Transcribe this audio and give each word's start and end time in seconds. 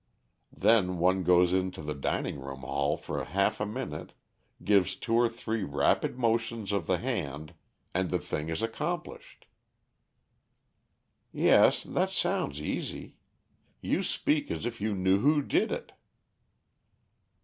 Then 0.57 0.97
one 0.97 1.21
goes 1.21 1.53
into 1.53 1.83
the 1.83 1.93
dining 1.93 2.37
hall 2.39 2.97
for 2.97 3.23
half 3.23 3.59
a 3.61 3.67
minute, 3.67 4.13
gives 4.63 4.95
two 4.95 5.13
or 5.13 5.29
three 5.29 5.63
rapid 5.63 6.17
motions 6.17 6.71
of 6.71 6.87
the 6.87 6.97
hand, 6.97 7.53
and 7.93 8.09
the 8.09 8.17
thing 8.17 8.49
is 8.49 8.63
accomplished." 8.63 9.45
"Yes, 11.31 11.83
that 11.83 12.09
sounds 12.09 12.59
easy. 12.59 13.17
You 13.79 14.01
speak 14.01 14.49
as 14.49 14.65
if 14.65 14.81
you 14.81 14.95
knew 14.95 15.19
who 15.19 15.39
did 15.43 15.71
it." 15.71 15.91